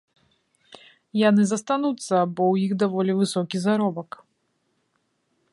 [1.29, 4.09] Яны застануцца, бо ў іх даволі высокі заробак.